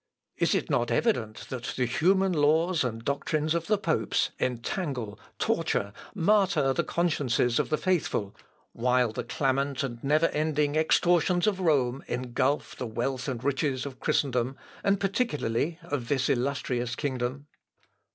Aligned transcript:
Is 0.35 0.55
it 0.55 0.67
not 0.67 0.89
evident 0.89 1.47
that 1.49 1.73
the 1.77 1.85
human 1.85 2.33
laws 2.33 2.83
and 2.83 3.05
doctrines 3.05 3.53
of 3.53 3.67
the 3.67 3.77
popes 3.77 4.31
entangle, 4.39 5.19
torture, 5.37 5.93
martyr 6.15 6.73
the 6.73 6.83
consciences 6.83 7.59
of 7.59 7.69
the 7.69 7.77
faithful, 7.77 8.35
while 8.73 9.11
the 9.11 9.23
clamant 9.23 9.83
and 9.83 10.03
never 10.03 10.29
ending 10.29 10.75
extortions 10.75 11.45
of 11.45 11.59
Rome 11.59 12.03
engulph 12.07 12.75
the 12.75 12.87
wealth 12.87 13.27
and 13.27 13.43
riches 13.43 13.85
of 13.85 13.99
Christendom, 13.99 14.57
and 14.83 14.99
particularly 14.99 15.77
of 15.83 16.07
this 16.07 16.29
illustrious 16.29 16.95
kingdom? 16.95 17.45